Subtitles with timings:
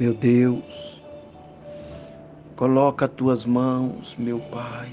[0.00, 1.02] Meu Deus,
[2.56, 4.88] coloca tuas mãos, meu Pai.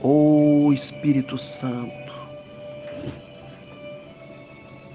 [0.00, 2.12] Ô oh, Espírito Santo,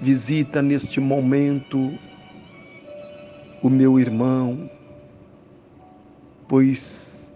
[0.00, 1.92] visita neste momento
[3.62, 4.70] o meu irmão,
[6.48, 7.30] pois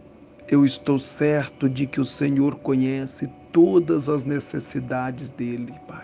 [0.49, 5.98] eu estou certo de que o Senhor conhece todas as necessidades dele, Pai.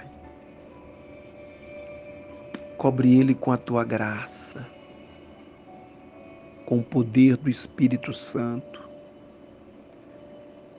[2.84, 4.68] Cobre ele com a tua graça,
[6.66, 8.78] com o poder do Espírito Santo,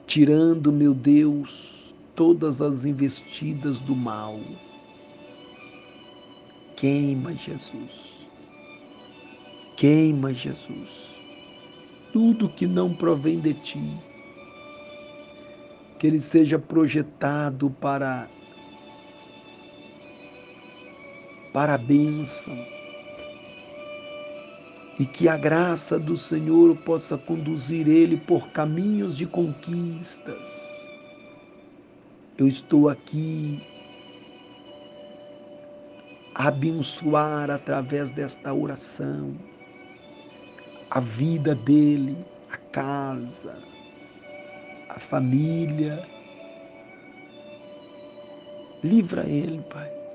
[0.06, 4.38] tirando, meu Deus, todas as investidas do mal.
[6.76, 8.28] Queima, Jesus.
[9.76, 11.18] Queima, Jesus.
[12.12, 14.00] Tudo que não provém de ti
[15.98, 18.28] que ele seja projetado para
[21.56, 22.54] para a bênção
[24.98, 30.50] e que a graça do Senhor possa conduzir ele por caminhos de conquistas.
[32.36, 33.66] Eu estou aqui
[36.34, 39.34] a abençoar através desta oração
[40.90, 42.18] a vida dele,
[42.52, 43.56] a casa,
[44.90, 46.06] a família.
[48.84, 50.05] Livra ele, Pai.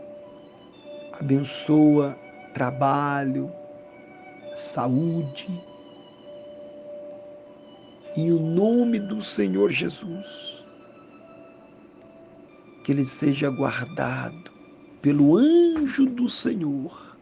[1.22, 2.18] Abençoa
[2.52, 3.54] trabalho,
[4.56, 5.48] saúde.
[8.18, 10.66] Em nome do Senhor Jesus,
[12.84, 14.52] que ele seja guardado
[15.00, 17.16] pelo anjo do Senhor,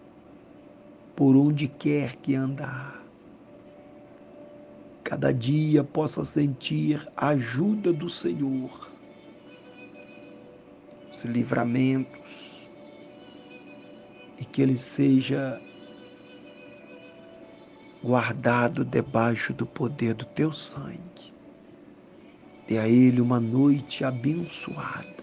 [1.14, 3.04] por onde quer que andar
[5.04, 8.90] cada dia possa sentir a ajuda do Senhor,
[11.12, 12.49] os livramentos,
[14.52, 15.60] que ele seja
[18.04, 21.34] guardado debaixo do poder do teu sangue.
[22.68, 25.20] Dê a ele uma noite abençoada.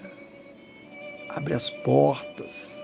[1.30, 2.82] Abre as portas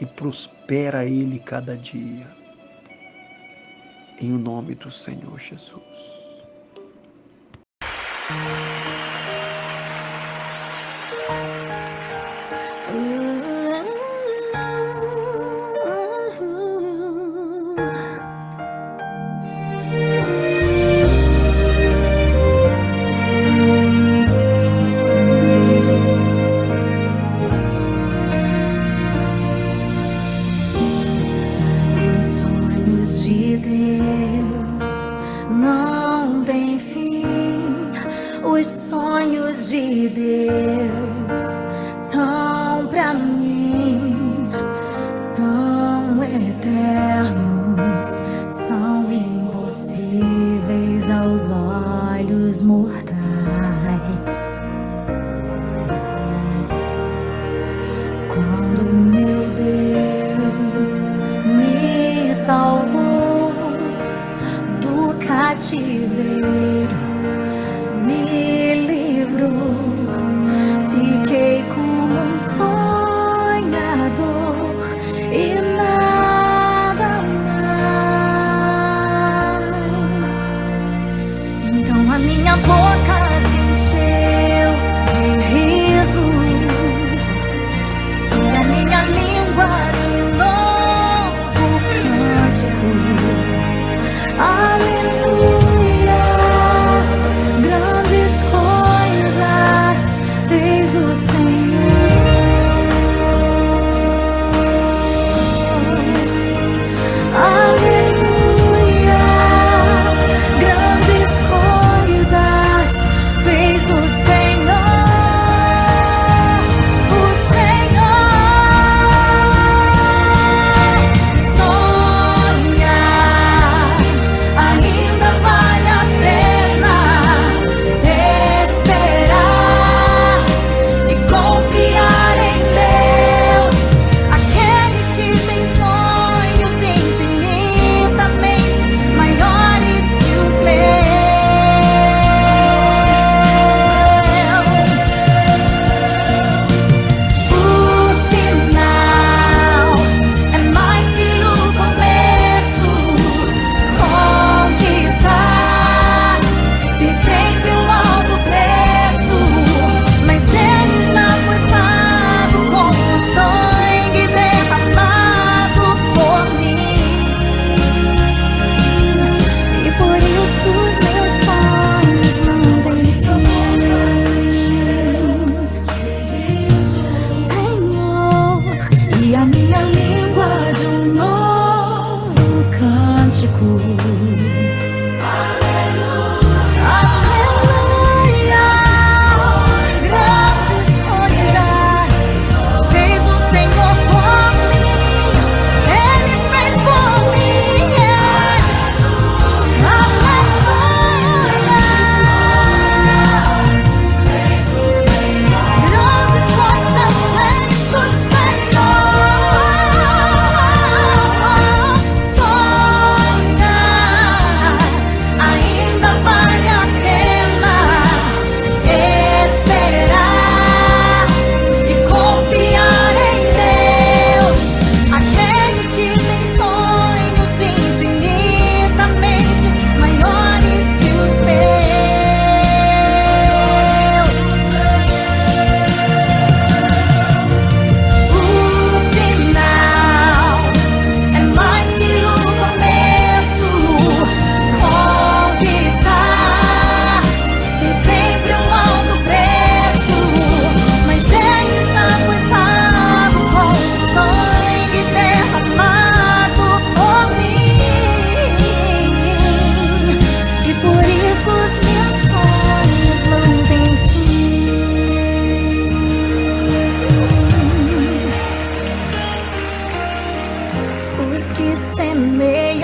[0.00, 2.26] e prospera ele cada dia.
[4.18, 6.20] Em o nome do Senhor Jesus.
[40.00, 41.40] De Deus
[42.10, 44.48] são para mim,
[45.36, 48.06] são eternos,
[48.66, 54.39] são impossíveis aos olhos mortais.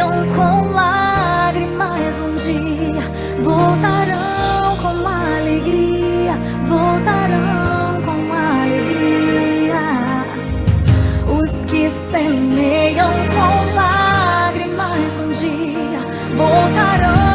[0.06, 3.03] Semeiam com lágrimas um dia
[3.41, 9.75] voltarão com alegria, voltarão com alegria.
[11.29, 16.00] Os que semeiam com lágrimas um dia
[16.35, 17.25] voltarão.